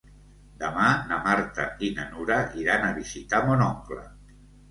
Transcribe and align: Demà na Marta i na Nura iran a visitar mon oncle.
Demà 0.61 0.85
na 1.09 1.19
Marta 1.25 1.67
i 1.89 1.91
na 1.99 2.07
Nura 2.15 2.39
iran 2.63 2.87
a 2.87 2.91
visitar 2.97 3.45
mon 3.51 3.65
oncle. 3.69 4.01